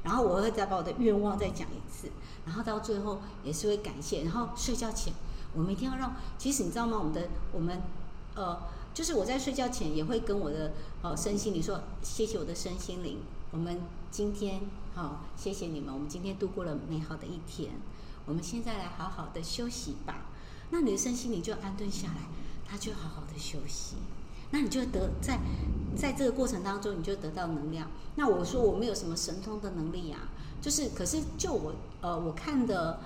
[0.04, 2.10] 然后我会再把我的愿望再讲一次，
[2.46, 4.24] 然后到最后也是会感谢。
[4.24, 5.14] 然后睡觉前，
[5.54, 6.98] 我们一定要让，其实你知道吗？
[6.98, 7.80] 我们的我们
[8.34, 8.58] 呃。
[8.96, 13.18] 就是我在睡觉前也会跟我的哦身心灵说，谢谢我的身心灵，
[13.52, 14.62] 我们今天
[14.94, 17.74] 好，谢谢你们，我们今天度过了美好的一天，
[18.26, 20.28] 我们现在来好好的休息吧。
[20.70, 22.22] 那你的身心灵就安顿下来，
[22.66, 23.98] 他就好好的休息，
[24.52, 25.42] 那你就得在
[25.98, 27.92] 在这个过程当中，你就得到能量。
[28.16, 30.30] 那我说我没有什么神通的能力啊，
[30.62, 33.02] 就是可是就我呃我看的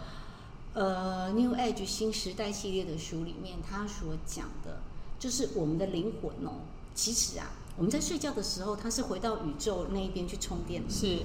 [0.76, 4.84] 呃 New Age 新时代系列的书里面，他所讲的。
[5.20, 6.62] 就是我们的灵魂哦，
[6.96, 10.82] 其实啊，我们在睡觉的时候，它是回到宇宙那一边去充电。
[10.90, 11.20] 是。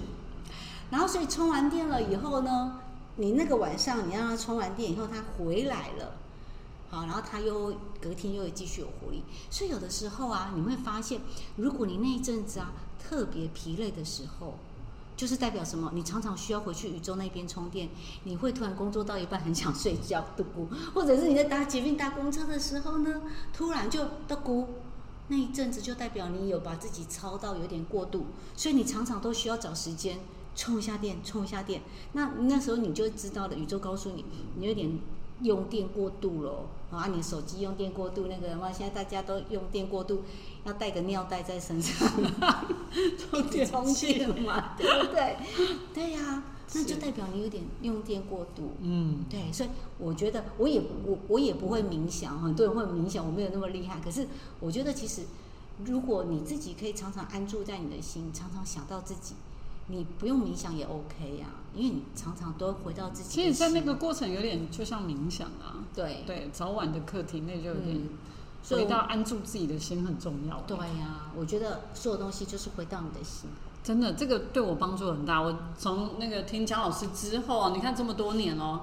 [0.90, 2.80] 然后所以充完电了以后呢，
[3.16, 6.16] 你那个晚上你让它充完电以后，它回来了。
[6.90, 9.22] 好，然后它又隔天又继续有活力。
[9.50, 11.20] 所以有的时候啊，你会发现，
[11.56, 14.58] 如果你那一阵子啊特别疲累的时候，
[15.24, 15.90] 就是代表什么？
[15.94, 17.88] 你常常需要回去宇宙那边充电。
[18.24, 24.66] 你会突然工作到一半很想睡觉嘟咕，或者是你在搭捷运搭公车的时候呢，突然就嘟咕。
[25.28, 30.18] 那一阵子就代表你有把自己操到有点过度，所以你常常都需要找时间
[30.54, 31.80] 充一下电，充一下电。
[32.12, 34.26] 那那时候你就知道了，宇宙告诉你，
[34.58, 34.98] 你有点
[35.40, 37.06] 用电过度了啊！
[37.06, 40.22] 你手机用电过度，那个哇，现在大家都用电过度，
[40.64, 42.10] 要带个尿袋在身上，
[43.18, 45.36] 充电充电嘛，对不对？
[45.94, 46.42] 对呀。
[46.76, 54.00] 那就代表你有点用电过度，嗯，对，所以我觉得我也我我也不会冥想，很多人会冥想，我没有那么厉害。
[54.00, 54.26] 可是
[54.58, 55.22] 我觉得其实，
[55.84, 59.34] 如果你自己可以常常安住在你的心，常常想到自己，
[59.86, 61.46] 你不用冥想也 OK 呀，
[61.76, 63.28] 因为你常常都回到自己。
[63.28, 68.00] 其实，在那个过程有点就像冥想啊，对对，早晚的课题那就有点
[68.70, 70.62] 回到安住自己的心很重要。
[70.66, 73.50] 对呀，我觉得所有东西就是回到你的心。
[73.82, 75.42] 真的，这个对我帮助很大。
[75.42, 78.80] 我从那个听姜老师之后啊，你看这么多年哦，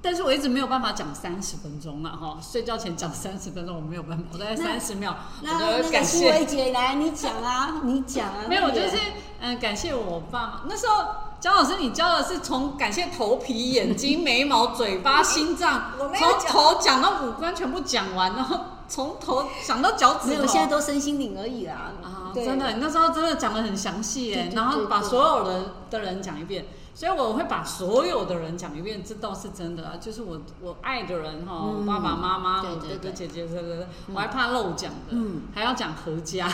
[0.00, 2.38] 但是我一直没有办法讲三十分钟了哈。
[2.40, 5.14] 睡觉前讲三十分钟，我没有办法，我大概三十秒。
[5.42, 8.44] 那那个苏薇姐来，你讲啊， 你讲啊。
[8.48, 8.96] 没有，就是
[9.40, 10.60] 嗯，感谢我爸妈。
[10.66, 11.04] 那时候
[11.38, 20.26] 姜老师，你教的是从感谢头皮、眼睛、眉毛、嘴巴、心脏，从头讲到五官全部讲完，然后从头讲到脚趾头。
[20.28, 21.92] 没有，现在都身心灵而已啦。
[22.02, 29.96] 啊真的，你那时候真的讲的很详细哎，然后把所有人的人讲一遍，所以我会把所有的人讲一遍，这倒是真的啊。
[29.98, 35.16] 就是我我爱的人哈，爸爸妈妈、哥哥姐姐，对对对，我还怕漏讲的，
[35.54, 36.48] 还要讲合家，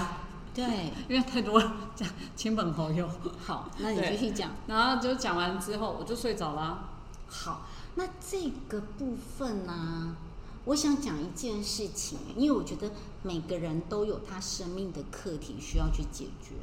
[0.54, 0.64] 对，
[1.08, 1.60] 因为太多
[1.96, 3.08] 讲亲朋好友。
[3.44, 6.90] 好，那你继续讲，然后就讲完之后我就睡着了。
[7.28, 7.62] 好，
[7.96, 10.16] 那这个部分呢？
[10.64, 12.90] 我想讲一件事情，因为我觉得
[13.22, 16.54] 每个人都有他生命的课题需要去解决。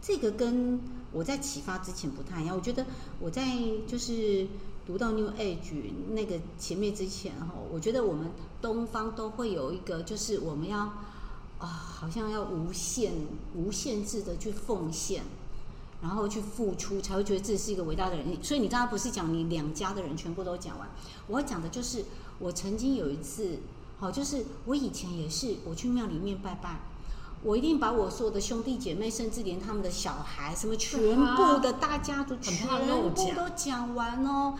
[0.00, 0.78] 这个跟
[1.12, 2.54] 我在启发之前不太一样。
[2.54, 2.84] 我觉得
[3.18, 3.42] 我在
[3.86, 4.46] 就是
[4.86, 5.72] 读到 New Age
[6.10, 8.30] 那个前面之前哈，我觉得我们
[8.60, 10.80] 东方都会有一个，就是我们要
[11.58, 13.12] 啊，好像要无限
[13.54, 15.24] 无限制的去奉献。
[16.00, 18.26] 然后去付出，才会觉得自己是一个伟大的人。
[18.42, 20.88] 所以你刚刚不是讲你两家的人全部都讲完？
[21.26, 22.04] 我讲的就是
[22.38, 23.58] 我曾经有一次，
[23.98, 26.80] 好，就是我以前也是，我去庙里面拜拜，
[27.42, 34.54] 我一定把我所有的兄弟姐妹，甚至连他们的小孩，什么全部的大家族全部都讲完哦。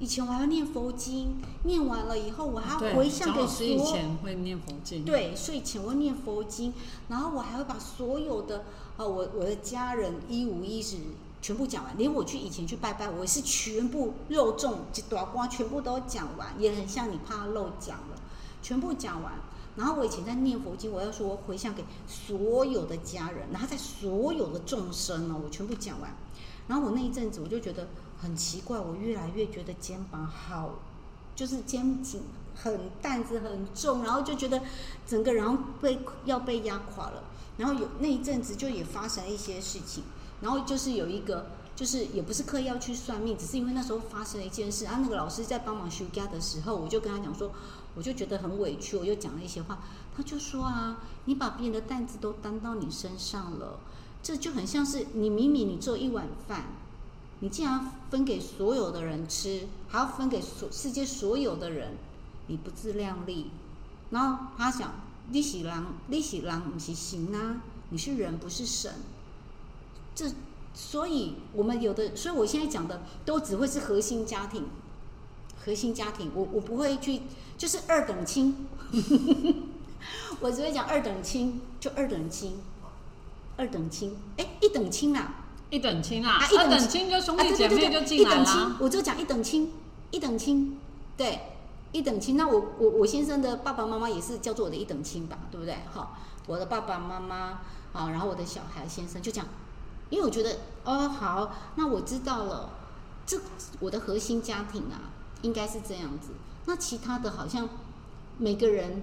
[0.00, 3.74] 以前我还要念佛经，念完了以后我还要回向给所有。
[3.74, 5.04] 以前会念佛经。
[5.04, 6.74] 对，睡前我念佛经，
[7.08, 8.64] 然后我还会把所有的
[8.96, 10.96] 啊，我我的家人一五一十
[11.40, 14.78] 全部讲完，连我去以前去拜拜，我是全部肉粽、
[15.08, 18.20] 短瓜全部都讲完，也很像你怕漏讲了，
[18.60, 19.32] 全部讲完。
[19.76, 26.12] 然后我以前在念佛经，我要说回向给所有的家人，然后在所有的众生呢，我全部讲完。
[26.66, 27.86] 然后我那一阵子我就觉得。
[28.24, 30.76] 很奇怪，我越来越觉得肩膀好，
[31.36, 32.22] 就是肩颈
[32.56, 34.62] 很担子很重，然后就觉得
[35.06, 37.22] 整个人被要被压垮了。
[37.58, 40.02] 然后有那一阵子就也发生一些事情，
[40.40, 44.86] 然后就是有一个，就是也不是刻意要去算命，只是因为那时候发生了一件事。
[44.86, 47.52] 啊，那个老师在帮忙修家的时候，我就跟他讲说，
[47.94, 49.78] 我就觉得很委屈，我又讲了一些话。
[50.16, 53.78] 他就说啊，你把别人的担子都担到你身上了，
[54.22, 56.64] 这就很像是你明明你做一碗饭。
[57.44, 61.94] 你竟然分给所有的人吃，还要分给所世界所有的人，
[62.46, 63.50] 你不自量力。
[64.08, 64.94] 然后他想，
[65.28, 67.60] 你是人，你是人，不是行啊！
[67.90, 68.90] 你是人，不是神。
[70.14, 70.32] 这，
[70.72, 74.64] 所以我们有的，所以我现在讲的都只会是核心家庭，
[75.62, 76.30] 核心家庭。
[76.34, 77.20] 我我不会去，
[77.58, 78.66] 就是二等亲。
[80.40, 82.56] 我只会讲二等亲，就二等亲，
[83.58, 84.16] 二等亲。
[84.38, 85.43] 哎，一等亲啊！
[85.70, 88.76] 一等亲啊，一等亲就兄弟姐妹就进来了。
[88.78, 89.72] 我就讲一等亲，
[90.10, 90.78] 一等亲，
[91.16, 91.40] 对，
[91.90, 92.36] 一等亲。
[92.36, 95.78] 那我我我先生的爸爸妈妈也是叫做我的一等亲吧，对不对？
[95.92, 96.16] 好，
[96.46, 97.60] 我的爸爸妈妈
[97.92, 99.46] 啊，然后我的小孩先生就讲，
[100.10, 102.70] 因为我觉得哦好，那我知道了，
[103.26, 103.40] 这
[103.80, 105.10] 我的核心家庭啊，
[105.42, 106.28] 应该是这样子。
[106.66, 107.68] 那其他的好像
[108.38, 109.02] 每个人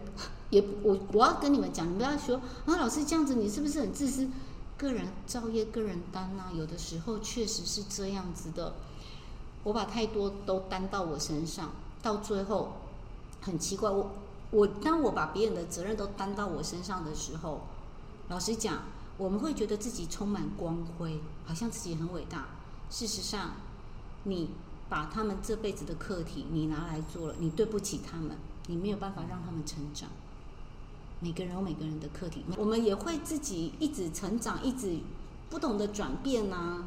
[0.51, 4.29] 也我我要跟你们讲，你不要说啊，老师这样子，你是不是很自私？
[4.81, 8.73] 个人造业，个人担呐，有的时候确实是这样子的。
[9.63, 11.69] 我把太多都担到我身上，
[12.01, 12.73] 到最后
[13.41, 13.91] 很奇怪。
[13.91, 14.09] 我
[14.49, 17.61] 我当我把别人的责任都担到我身上的时候，
[18.27, 18.79] 老实讲，
[19.19, 22.47] 我们会觉得自己充满光辉，好像自己很伟大。
[22.89, 23.51] 事实上，
[24.23, 24.49] 你
[24.89, 30.09] 把他们这辈子的课题你拿来做了，你对不起他们，你没有办法让他们成长。
[31.23, 34.97] 每个人有每个人的课题，我们也会自己一直成长，一直
[35.51, 36.83] 不同的转变呐。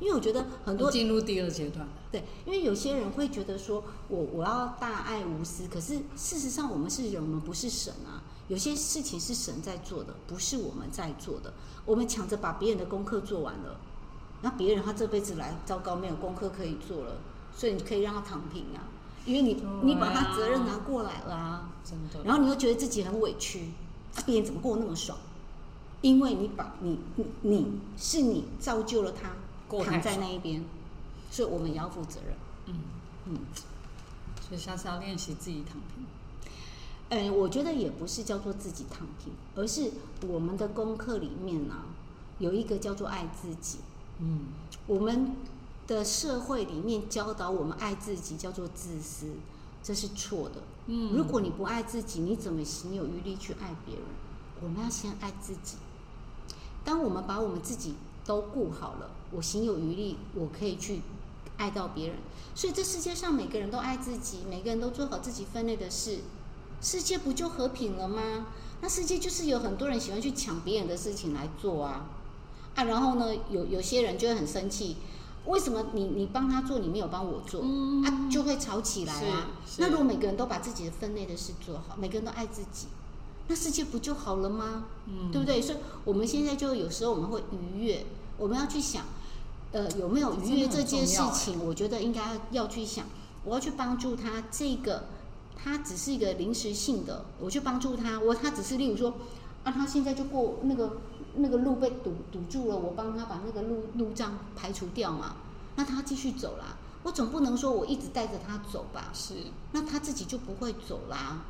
[0.00, 8.20] 因为我觉得很多进入第二阶段，对，因为有些人会觉得说我我要大爱无私，可是事实上我们是人，我们不是神啊。
[8.48, 11.54] 有些事情是神在做的，不是我们在做的。
[11.84, 13.80] 我们抢着把别人的功课做完了，
[14.42, 17.16] 那别人他这辈子来糟糕，没有功课可以做了，
[17.56, 18.84] 所以你可以让他躺平啊，
[19.26, 22.24] 因为你你把他责任拿过来了，真的。
[22.24, 23.72] 然后你又觉得自己很委屈，
[24.24, 25.18] 别人怎么过那么爽？
[26.00, 29.30] 因为你把你你你是你造就了他。
[29.84, 30.64] 躺在那一边，
[31.28, 32.36] 所以我们也要负责任。
[32.66, 32.74] 嗯
[33.24, 33.38] 嗯，
[34.40, 36.06] 所以下次要练习自己躺平。
[37.08, 39.90] 嗯，我觉得也不是叫做自己躺平，而是
[40.28, 41.74] 我们的功课里面呢，
[42.38, 43.78] 有一个叫做爱自己。
[44.20, 44.42] 嗯，
[44.86, 45.34] 我们
[45.86, 49.26] 的社会里面教导我们爱自己叫做自私，
[49.82, 50.62] 这是错的。
[50.86, 54.04] 嗯，如果你不爱自己，你怎么行有余力去爱别人？
[54.62, 55.76] 我们要先爱自己。
[56.84, 59.10] 当我们把我们自己都顾好了。
[59.32, 61.02] 我行有余力，我可以去
[61.56, 62.16] 爱到别人。
[62.54, 66.20] 所以这世界上每个人都爱自己，每个人都做好自己分内的事，
[66.80, 68.46] 世界不就和平了吗？
[68.80, 72.08] 那世界就是有很多人喜欢去抢别人的事情来做啊
[72.76, 72.84] 啊！
[72.84, 74.96] 然后呢，有有些人就会很生气，
[75.46, 77.62] 为什么你你帮他做，你没有帮我做？
[77.62, 79.48] 啊，就会吵起来啊。
[79.78, 82.86] 那如果每个人都把自己的分内的事做好，每个人都爱自己，
[83.48, 84.84] 那世界不就好了吗？
[85.06, 85.62] 嗯，对不对？
[85.62, 88.06] 所以我们现在就有时候我们会愉悦，
[88.38, 89.04] 我们要去想。
[89.72, 91.62] 呃，有没有愉悦这件事情？
[91.62, 93.04] 我觉得应该要去想，
[93.44, 94.44] 我要去帮助他。
[94.50, 95.06] 这个
[95.54, 98.18] 他只是一个临时性的，我去帮助他。
[98.20, 99.14] 我他只是例如说，
[99.64, 100.98] 啊，他现在就过那个
[101.36, 105.36] 那个路被堵堵住了，我帮他把那个路路障排除掉嘛。
[105.76, 106.76] 那他继续走啦。
[107.02, 109.10] 我总不能说我一直带着他走吧？
[109.12, 109.34] 是。
[109.72, 111.44] 那他自己就不会走啦。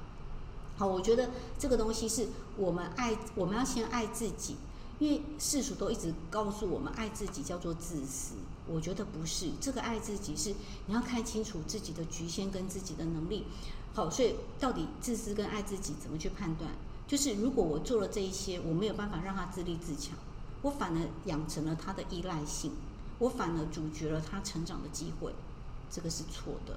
[0.76, 4.57] 好，我觉得这个东西是我们爱，我们要先爱自己。
[4.99, 8.34] 因为世俗都一直告诉我们，爱自己叫做自私。
[8.66, 10.55] 我觉得不是，这个爱自己是
[10.87, 13.45] 你要看清楚自己的局限跟自己的能力。
[13.95, 16.70] 好，所以到底自私跟爱自己怎么去判断？
[17.07, 20.18] 就是如果我做了这一些，我没有办法让他自立自强，
[20.62, 22.72] 我反而养成了他的依赖性，
[23.18, 25.32] 我反而阻绝了他成长的机会，
[25.90, 26.76] 这个是错的。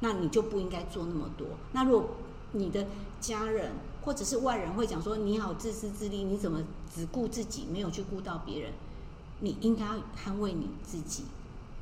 [0.00, 1.46] 那你就不应该做那么多。
[1.72, 2.10] 那如果
[2.52, 2.86] 你的
[3.20, 3.72] 家人
[4.02, 6.62] 或者是外人会讲说你好自私自利，你怎么
[6.94, 8.72] 只顾自己，没有去顾到别人？
[9.40, 9.84] 你应该
[10.16, 11.24] 捍卫你自己，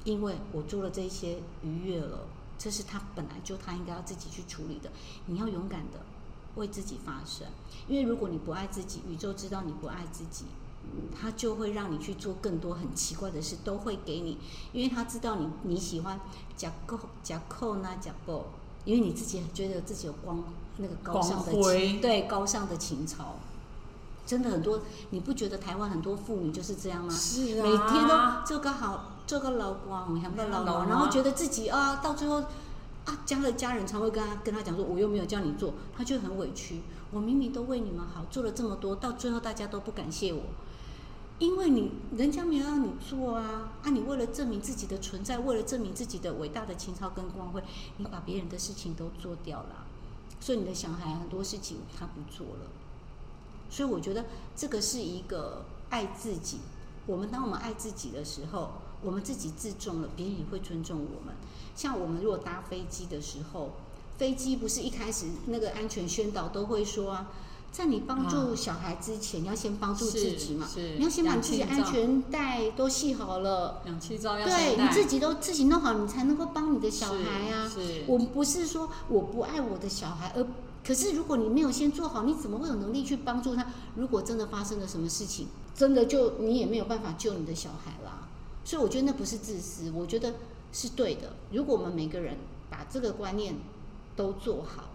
[0.05, 2.21] 因为我做了这些逾越了，
[2.59, 4.91] 这是他本来就他应该要自己去处理的。
[5.27, 6.01] 你要勇敢的
[6.57, 7.47] 为自己发声，
[7.89, 10.45] 因为如果你不爱自己，宇宙知道你不爱自己，
[11.19, 14.39] 他就会让你去做更多很奇怪的事，都会给你，
[14.73, 16.21] 因为他知道你你喜欢
[16.57, 18.47] 假扣假扣那假扣。
[18.85, 20.45] 因为你自己觉得自己有光，
[20.77, 23.35] 那个高尚的情，对高尚的情操，
[24.25, 24.81] 真的很多。
[25.11, 27.13] 你不觉得台湾很多妇女就是这样吗？
[27.13, 32.45] 是啊，每天都做个好，做个老公，想个老公，然后觉得自己啊，到最后
[33.07, 36.83] 啊，家的家人才会跟他跟他讲说，我又没有叫你做，他就很委屈。
[37.11, 40.43] 我明明都为你们好，做了这么多，到最后大家都不感谢我。
[41.39, 47.63] 因为你人家没有让你做啊，啊，你为了证明自己的存在，为了证明自己的伟大的情操跟光辉，
[47.99, 49.87] 你把别人的事情都做掉了，
[50.41, 52.71] 所以你的小孩很多事情他不做了。
[53.69, 54.25] 所以我觉得
[54.57, 56.59] 这个是一个爱自己。
[57.07, 58.73] 我们当我们爱自己的时候，
[59.03, 61.35] 我们自己自重了，别人也会尊重我们。
[61.75, 63.73] 像我们如果搭飞机的时候，
[64.19, 67.29] 飞机不是一开始那个安全宣导都会说啊。
[67.73, 70.67] 在你帮助小孩之前，你要先帮助自己嘛？
[70.97, 77.71] 你要先把自己安全带都系好了，氧气罩要对，你自己都自己弄好，你才能够帮你的小孩啊。
[78.07, 80.47] 我们不是说我不爱我的小孩，而
[80.87, 83.67] 可是如果你没有先做好，你怎么会有能力去帮助他？
[83.95, 88.26] 如果真的发生了什么事情，真的就你也没有办法救你的小孩啦。
[88.67, 90.35] 所以我觉得那不是自私，我觉得
[90.73, 91.33] 是对的。
[91.53, 92.37] 如果我们每个人
[92.69, 93.55] 把这个观念
[94.17, 94.89] 都做好，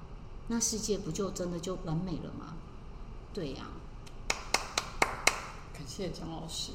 [0.48, 2.54] 那世界不就真的就完美了吗？
[3.34, 3.68] 对呀，
[5.74, 6.74] 感谢蒋老师，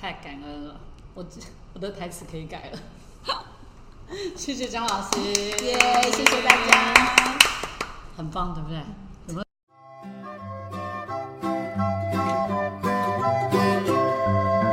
[0.00, 0.80] 太感恩了，
[1.14, 1.26] 我
[1.72, 2.78] 我的台词可以改了，
[4.36, 5.76] 谢谢张老师，耶，
[6.12, 6.94] 谢谢大家，
[8.16, 8.80] 很棒，对不对？